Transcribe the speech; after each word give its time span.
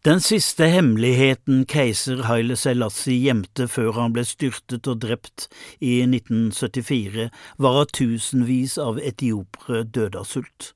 Den 0.00 0.20
siste 0.24 0.64
hemmeligheten 0.64 1.66
keiser 1.68 2.22
Haile 2.24 2.54
Selassie 2.56 3.18
gjemte 3.20 3.66
før 3.68 3.98
han 3.98 4.14
ble 4.16 4.22
styrtet 4.24 4.86
og 4.88 5.02
drept 5.02 5.44
i 5.76 5.98
1974, 6.06 7.26
var 7.60 7.76
at 7.82 7.92
tusenvis 7.98 8.78
av 8.80 8.96
etiopere 8.96 9.82
døde 9.84 10.22
av 10.22 10.24
sult. 10.30 10.70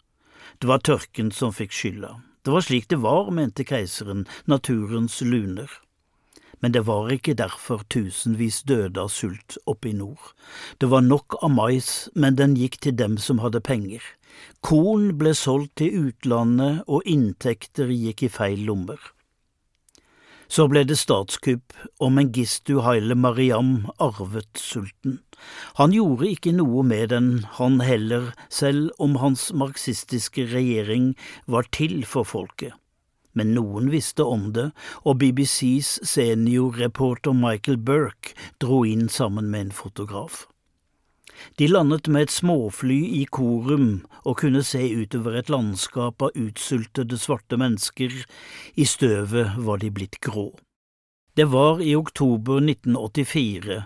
Det 0.60 0.68
var 0.68 0.84
tørken 0.84 1.30
som 1.32 1.56
fikk 1.56 1.72
skylda. 1.72 2.10
Det 2.45 2.52
var 2.52 2.66
slik 2.66 2.90
det 2.92 2.98
var, 3.00 3.30
mente 3.32 3.64
keiseren, 3.64 4.27
naturens 4.45 5.16
luner. 5.25 5.72
Men 6.61 6.77
det 6.77 6.84
var 6.84 7.09
ikke 7.16 7.32
derfor 7.41 7.80
tusenvis 7.88 8.61
døde 8.68 9.00
av 9.00 9.09
sult 9.09 9.56
oppe 9.64 9.88
i 9.88 9.96
nord. 9.96 10.34
Det 10.77 10.93
var 10.93 11.00
nok 11.00 11.41
av 11.41 11.56
mais, 11.56 12.11
men 12.12 12.36
den 12.36 12.61
gikk 12.61 12.77
til 12.84 13.00
dem 13.00 13.16
som 13.16 13.41
hadde 13.41 13.64
penger. 13.64 14.04
Korn 14.64 15.12
ble 15.21 15.35
solgt 15.37 15.77
til 15.80 16.09
utlandet, 16.09 16.85
og 16.89 17.05
inntekter 17.05 17.91
gikk 17.93 18.25
i 18.27 18.32
feil 18.32 18.64
lommer. 18.68 19.00
Så 20.49 20.67
ble 20.68 20.85
det 20.86 20.96
statskupp, 21.00 21.72
og 21.99 22.13
Mengistu 22.14 22.79
Haile 22.85 23.17
Mariam 23.17 23.89
arvet 24.03 24.61
sulten. 24.61 25.18
Han 25.81 25.94
gjorde 25.96 26.29
ikke 26.31 26.53
noe 26.55 26.85
med 26.86 27.11
den, 27.11 27.29
han 27.58 27.81
heller, 27.85 28.31
selv 28.49 28.93
om 29.03 29.18
hans 29.22 29.50
marxistiske 29.57 30.46
regjering 30.53 31.14
var 31.50 31.69
til 31.75 32.05
for 32.08 32.28
folket. 32.28 32.77
Men 33.34 33.50
noen 33.56 33.91
visste 33.91 34.22
om 34.22 34.53
det, 34.55 34.69
og 35.03 35.19
BBCs 35.19 35.97
seniorreporter 36.06 37.34
Michael 37.34 37.80
Burke 37.83 38.36
dro 38.62 38.84
inn 38.86 39.08
sammen 39.11 39.50
med 39.50 39.69
en 39.69 39.75
fotograf. 39.75 40.44
De 41.58 41.69
landet 41.69 42.08
med 42.08 42.28
et 42.28 42.34
småfly 42.34 43.00
i 43.20 43.24
Korum 43.30 44.05
og 44.24 44.38
kunne 44.42 44.62
se 44.66 44.83
utover 44.94 45.38
et 45.38 45.50
landskap 45.52 46.22
av 46.22 46.36
utsultede 46.38 47.19
svarte 47.20 47.58
mennesker, 47.60 48.12
i 48.77 48.86
støvet 48.88 49.58
var 49.66 49.83
de 49.83 49.91
blitt 49.94 50.20
grå. 50.24 50.50
Det 51.34 51.44
var 51.50 51.80
i 51.83 51.97
oktober 51.98 52.60
1984, 52.62 53.80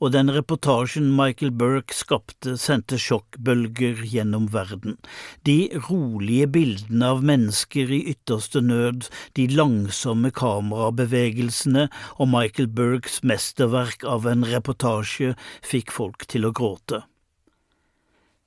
og 0.00 0.12
den 0.14 0.30
reportasjen 0.32 1.10
Michael 1.12 1.50
Burke 1.52 1.92
skapte, 1.92 2.54
sendte 2.56 2.96
sjokkbølger 2.96 4.00
gjennom 4.08 4.46
verden. 4.54 4.96
De 5.44 5.68
rolige 5.90 6.48
bildene 6.56 7.12
av 7.12 7.20
mennesker 7.20 7.92
i 7.92 8.00
ytterste 8.14 8.64
nød, 8.64 9.10
de 9.36 9.48
langsomme 9.52 10.32
kamerabevegelsene 10.32 11.90
og 12.16 12.32
Michael 12.32 12.72
Burkes 12.72 13.20
mesterverk 13.20 14.08
av 14.08 14.24
en 14.30 14.48
reportasje 14.48 15.36
fikk 15.60 15.92
folk 15.92 16.24
til 16.32 16.48
å 16.48 16.56
gråte. 16.56 17.04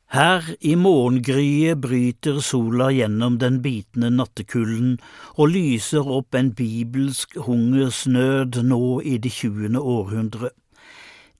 Her 0.07 0.55
i 0.63 0.75
morgengryet 0.79 1.81
bryter 1.83 2.37
sola 2.39 2.85
gjennom 2.95 3.41
den 3.41 3.57
bitende 3.59 4.07
nattekulden 4.15 4.93
og 5.35 5.51
lyser 5.51 6.07
opp 6.07 6.37
en 6.39 6.53
bibelsk 6.55 7.35
hungersnød 7.43 8.61
nå 8.69 8.79
i 9.03 9.17
det 9.19 9.33
tjuende 9.35 9.81
århundre. 9.83 10.53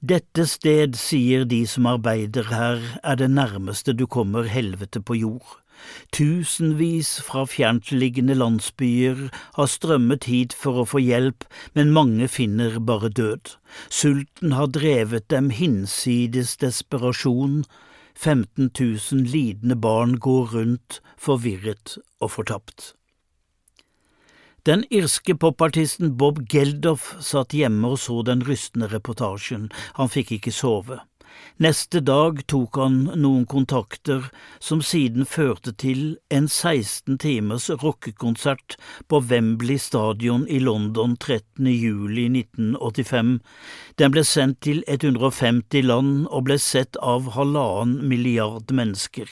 Dette 0.03 0.43
sted, 0.51 0.99
sier 0.99 1.47
de 1.47 1.61
som 1.65 1.87
arbeider 1.87 2.51
her, 2.51 2.83
er 3.03 3.15
det 3.15 3.31
nærmeste 3.31 3.95
du 3.95 4.03
kommer 4.05 4.51
helvete 4.51 4.99
på 4.99 5.15
jord. 5.15 5.55
Tusenvis 6.11 7.21
fra 7.23 7.45
fjerntliggende 7.47 8.35
landsbyer 8.35 9.29
har 9.55 9.71
strømmet 9.71 10.27
hit 10.27 10.51
for 10.51 10.83
å 10.83 10.87
få 10.91 10.99
hjelp, 11.07 11.47
men 11.73 11.95
mange 11.95 12.27
finner 12.27 12.79
bare 12.83 13.09
død. 13.09 13.55
Sulten 13.87 14.59
har 14.59 14.73
drevet 14.75 15.29
dem 15.31 15.49
hinsides 15.55 16.57
desperasjon, 16.59 17.61
15 18.17 18.71
000 18.79 19.25
lidende 19.31 19.75
barn 19.75 20.17
går 20.17 20.53
rundt 20.55 21.01
forvirret 21.21 21.97
og 22.19 22.31
fortapt. 22.31 22.93
Den 24.65 24.83
irske 24.91 25.35
popartisten 25.37 26.17
Bob 26.17 26.41
Geldof 26.49 27.13
satt 27.23 27.53
hjemme 27.55 27.93
og 27.93 28.01
så 28.03 28.17
den 28.25 28.41
rystende 28.43 28.89
reportasjen, 28.91 29.69
han 29.95 30.09
fikk 30.11 30.33
ikke 30.39 30.51
sove. 30.51 30.97
Neste 31.57 31.99
dag 32.05 32.43
tok 32.47 32.77
han 32.77 32.97
noen 33.17 33.45
kontakter 33.49 34.27
som 34.59 34.81
siden 34.85 35.25
førte 35.25 35.73
til 35.73 36.17
en 36.29 36.45
16 36.47 37.17
timers 37.23 37.69
rockekonsert 37.81 38.75
på 39.09 39.21
Wembley 39.29 39.79
stadion 39.81 40.45
i 40.47 40.59
London 40.61 41.15
13. 41.17 41.65
juli 41.71 42.27
1985. 42.29 43.39
Den 43.97 44.13
ble 44.13 44.23
sendt 44.27 44.59
til 44.67 44.83
150 44.87 45.81
land 45.87 46.27
og 46.29 46.45
ble 46.49 46.59
sett 46.61 46.99
av 47.01 47.31
halvannen 47.33 48.05
milliard 48.07 48.69
mennesker. 48.69 49.25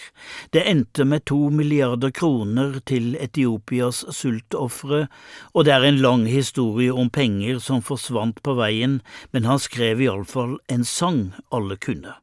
Det 0.50 0.66
endte 0.66 1.06
med 1.06 1.28
to 1.30 1.52
milliarder 1.54 2.10
kroner 2.16 2.80
til 2.90 3.14
Etiopias 3.22 4.02
sultofre, 4.10 5.06
og 5.54 5.68
det 5.68 5.76
er 5.76 5.86
en 5.86 6.02
lang 6.02 6.26
historie 6.30 6.94
om 6.94 7.12
penger 7.14 7.62
som 7.62 7.86
forsvant 7.86 8.42
på 8.42 8.58
veien, 8.58 9.00
men 9.32 9.46
han 9.46 9.62
skrev 9.62 10.02
iallfall 10.02 10.58
en 10.72 10.86
sang 10.88 11.22
alle 11.54 11.78
kunne. 11.86 12.18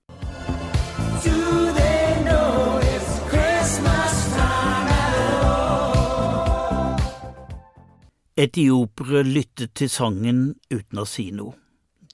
Etiopere 8.42 9.22
lyttet 9.22 9.74
til 9.76 9.90
sangen 9.92 10.38
uten 10.72 10.98
å 10.98 11.04
si 11.06 11.28
noe. 11.30 11.52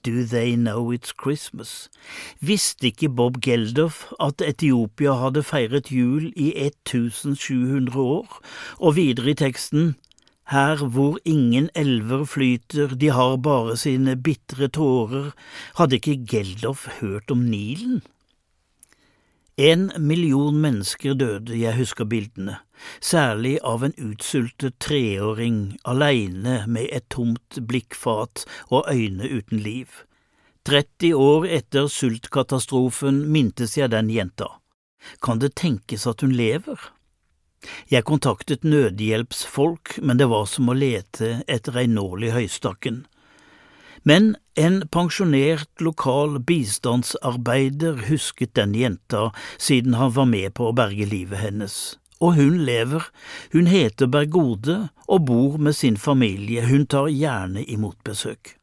Do 0.03 0.23
they 0.23 0.55
know 0.55 0.91
it's 0.91 1.11
Christmas? 1.11 1.89
Visste 2.39 2.87
ikke 2.87 3.09
Bob 3.09 3.41
Geldof 3.41 4.05
at 4.19 4.41
Etiopia 4.41 5.17
hadde 5.19 5.43
feiret 5.43 5.91
jul 5.91 6.29
i 6.35 6.53
1700 6.55 7.97
år, 7.99 8.37
og 8.79 8.95
videre 8.95 9.33
i 9.33 9.39
teksten 9.41 9.95
her 10.49 10.81
hvor 10.81 11.19
ingen 11.25 11.69
elver 11.77 12.25
flyter, 12.25 12.95
de 12.97 13.11
har 13.13 13.37
bare 13.37 13.75
sine 13.77 14.15
bitre 14.17 14.69
tårer, 14.73 15.31
hadde 15.77 15.99
ikke 15.99 16.25
Geldof 16.25 16.87
hørt 16.99 17.31
om 17.31 17.45
Nilen? 17.51 18.01
En 19.59 19.91
million 19.99 20.55
mennesker 20.55 21.13
døde, 21.19 21.57
jeg 21.59 21.75
husker 21.75 22.07
bildene, 22.07 22.55
særlig 23.03 23.57
av 23.67 23.83
en 23.83 23.95
utsultet 23.99 24.77
treåring 24.79 25.75
aleine 25.83 26.61
med 26.65 26.87
et 26.95 27.09
tomt 27.11 27.59
blikkfat 27.67 28.45
og 28.69 28.87
øyne 28.87 29.27
uten 29.27 29.59
liv. 29.59 29.89
30 30.65 31.11
år 31.15 31.49
etter 31.59 31.91
sultkatastrofen 31.91 33.25
mintes 33.27 33.77
jeg 33.77 33.91
den 33.91 34.09
jenta. 34.09 34.47
Kan 35.21 35.43
det 35.43 35.57
tenkes 35.59 36.07
at 36.07 36.23
hun 36.23 36.31
lever? 36.31 36.79
Jeg 37.89 38.05
kontaktet 38.05 38.63
nødhjelpsfolk, 38.63 39.95
men 40.05 40.19
det 40.19 40.27
var 40.29 40.45
som 40.45 40.69
å 40.69 40.75
lete 40.77 41.39
etter 41.49 41.79
ei 41.81 41.87
nål 41.89 42.27
i 42.27 42.35
høystakken. 42.35 42.99
Men 44.05 44.35
en 44.53 44.83
pensjonert 44.93 45.81
lokal 45.81 46.37
bistandsarbeider 46.45 48.05
husket 48.11 48.53
den 48.59 48.75
jenta 48.77 49.31
siden 49.57 49.97
han 49.97 50.13
var 50.13 50.29
med 50.29 50.53
på 50.53 50.69
å 50.69 50.75
berge 50.77 51.09
livet 51.09 51.41
hennes. 51.41 51.97
Og 52.21 52.37
hun 52.37 52.61
lever, 52.67 53.09
hun 53.55 53.65
heter 53.71 54.11
Bergode 54.11 54.77
og 55.07 55.25
bor 55.25 55.57
med 55.57 55.73
sin 55.73 55.97
familie, 55.97 56.67
hun 56.69 56.85
tar 56.85 57.09
gjerne 57.09 57.65
imot 57.65 57.97
besøk. 58.05 58.55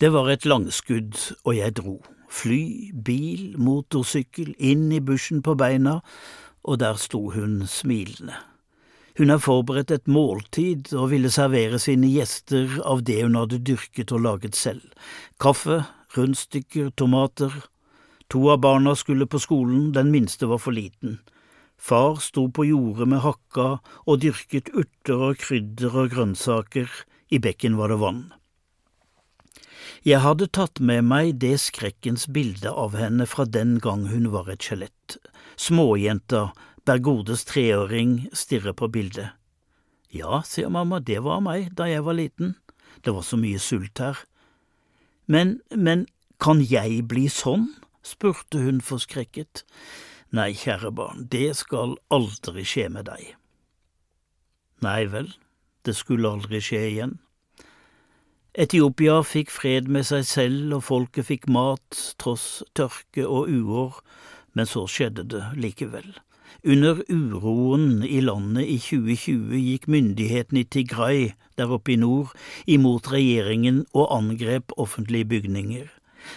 Det 0.00 0.10
var 0.10 0.32
et 0.32 0.48
langskudd, 0.48 1.14
og 1.44 1.54
jeg 1.56 1.76
dro. 1.78 2.00
Fly, 2.32 2.90
bil, 3.06 3.52
motorsykkel, 3.60 4.56
inn 4.58 4.88
i 4.90 4.98
bushen 5.04 5.44
på 5.46 5.54
beina, 5.54 6.00
og 6.62 6.78
der 6.82 6.98
sto 7.00 7.30
hun 7.34 7.62
smilende. 7.66 8.34
Hun 9.18 9.28
har 9.28 9.42
forberedt 9.44 9.90
et 9.92 10.08
måltid 10.08 10.94
og 10.96 11.10
ville 11.10 11.30
servere 11.30 11.78
sine 11.82 12.08
gjester 12.08 12.78
av 12.88 13.02
det 13.04 13.18
hun 13.20 13.36
hadde 13.36 13.60
dyrket 13.60 14.12
og 14.16 14.24
laget 14.24 14.56
selv. 14.56 14.86
Kaffe, 15.42 15.82
rundstykker, 16.16 16.90
tomater. 16.96 17.52
To 18.32 18.46
av 18.54 18.62
barna 18.64 18.94
skulle 18.96 19.28
på 19.28 19.42
skolen, 19.42 19.90
den 19.92 20.08
minste 20.14 20.48
var 20.48 20.62
for 20.64 20.72
liten. 20.72 21.18
Far 21.76 22.16
sto 22.24 22.46
på 22.48 22.64
jordet 22.70 23.08
med 23.10 23.20
hakka 23.20 23.68
og 24.06 24.20
dyrket 24.22 24.70
urter 24.72 25.26
og 25.28 25.40
krydder 25.42 25.98
og 26.04 26.14
grønnsaker, 26.14 26.88
i 27.32 27.40
bekken 27.42 27.76
var 27.76 27.92
det 27.92 28.00
vann. 28.00 28.24
Jeg 30.02 30.18
hadde 30.24 30.48
tatt 30.50 30.80
med 30.82 31.04
meg 31.06 31.36
det 31.38 31.60
skrekkens 31.62 32.24
bilde 32.34 32.66
av 32.66 32.96
henne 32.98 33.22
fra 33.30 33.44
den 33.46 33.76
gang 33.78 34.08
hun 34.10 34.24
var 34.32 34.48
et 34.50 34.64
skjelett. 34.66 35.14
Småjenta 35.54 36.48
Bergodes 36.82 37.44
treåring 37.46 38.24
stirrer 38.34 38.74
på 38.74 38.88
bildet. 38.90 39.30
Ja, 40.10 40.40
sier 40.42 40.74
mamma, 40.74 40.98
det 40.98 41.20
var 41.22 41.38
meg 41.46 41.70
da 41.78 41.86
jeg 41.86 42.02
var 42.02 42.18
liten, 42.18 42.56
det 43.06 43.14
var 43.14 43.22
så 43.22 43.38
mye 43.38 43.62
sult 43.62 44.02
her. 44.02 44.18
Men, 45.30 45.60
men, 45.70 46.08
kan 46.42 46.58
jeg 46.66 47.06
bli 47.06 47.28
sånn? 47.30 47.70
spurte 48.02 48.58
hun 48.58 48.82
forskrekket. 48.82 49.62
Nei, 50.34 50.50
kjære 50.58 50.90
barn, 50.90 51.28
det 51.30 51.52
skal 51.62 51.94
aldri 52.10 52.66
skje 52.66 52.88
med 52.90 53.06
deg. 53.06 53.36
Nei 54.82 55.04
vel, 55.14 55.30
det 55.86 55.94
skulle 55.94 56.34
aldri 56.34 56.58
skje 56.58 56.88
igjen. 56.88 57.20
Etiopia 58.52 59.22
fikk 59.24 59.48
fred 59.48 59.86
med 59.88 60.04
seg 60.04 60.26
selv, 60.28 60.74
og 60.76 60.82
folket 60.84 61.24
fikk 61.24 61.46
mat 61.48 62.00
tross 62.20 62.60
tørke 62.76 63.24
og 63.24 63.48
uår, 63.48 64.02
men 64.52 64.68
så 64.68 64.82
skjedde 64.84 65.24
det 65.32 65.40
likevel. 65.56 66.10
Under 66.60 67.00
uroen 67.08 68.02
i 68.04 68.20
landet 68.20 68.68
i 68.68 68.76
2020 68.76 69.56
gikk 69.56 69.88
myndighetene 69.88 70.66
i 70.66 70.68
Tigray, 70.68 71.22
der 71.56 71.72
oppe 71.72 71.94
i 71.94 71.96
nord, 71.96 72.36
imot 72.68 73.08
regjeringen 73.14 73.86
og 73.96 74.12
angrep 74.18 74.76
offentlige 74.76 75.30
bygninger. 75.32 75.88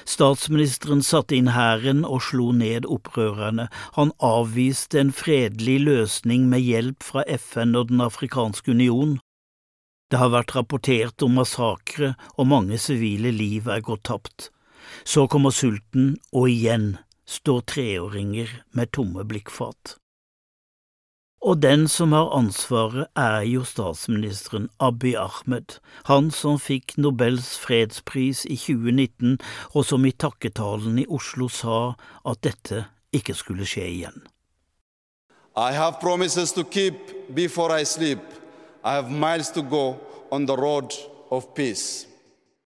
Statsministeren 0.07 1.03
satte 1.03 1.35
inn 1.35 1.51
hæren 1.51 2.05
og 2.07 2.23
slo 2.29 2.53
ned 2.55 2.87
opprørerne. 2.87 3.67
Han 3.99 4.15
avviste 4.23 5.03
en 5.03 5.11
fredelig 5.11 5.81
løsning 5.83 6.47
med 6.47 6.63
hjelp 6.63 7.03
fra 7.03 7.27
FN 7.35 7.75
og 7.75 7.91
Den 7.91 8.07
afrikanske 8.07 8.71
union. 8.71 9.19
Det 10.11 10.21
har 10.21 10.29
vært 10.33 10.53
rapportert 10.55 11.23
om 11.25 11.39
massakre, 11.39 12.13
og 12.37 12.49
mange 12.51 12.77
sivile 12.81 13.31
liv 13.33 13.67
er 13.67 13.81
gått 13.85 14.05
tapt. 14.11 14.49
Så 15.03 15.25
kommer 15.27 15.53
sulten, 15.55 16.15
og 16.31 16.49
igjen 16.51 16.97
står 17.25 17.63
treåringer 17.73 18.51
med 18.77 18.93
tomme 18.93 19.25
blikkfat. 19.25 19.97
Og 21.45 21.59
den 21.61 21.87
som 21.89 22.13
har 22.13 22.31
ansvaret, 22.33 23.09
er 23.17 23.43
jo 23.45 23.65
statsministeren 23.65 24.69
Abiy 24.81 25.13
Ahmed, 25.17 25.77
han 26.09 26.31
som 26.33 26.57
fikk 26.61 26.95
Nobels 26.97 27.51
fredspris 27.61 28.45
i 28.45 28.57
2019, 28.57 29.37
og 29.73 29.85
som 29.85 30.05
i 30.05 30.13
takketalen 30.13 31.01
i 31.01 31.09
Oslo 31.09 31.49
sa 31.49 31.93
at 32.25 32.41
dette 32.45 32.87
ikke 33.13 33.37
skulle 33.37 33.67
skje 33.69 33.85
igjen. 33.89 34.25
I 35.55 35.71
have 35.71 36.01
promises 36.01 36.51
to 36.53 36.63
keep 36.63 37.13
before 37.33 37.71
I 37.81 37.85
sleep. 37.85 38.44
I 38.85 38.93
have 38.93 39.09
miles 39.09 39.49
to 39.51 39.63
go 39.63 39.99
on 40.31 40.45
the 40.45 40.55
road 40.55 40.93
of 41.31 41.55
peace. 41.55 42.05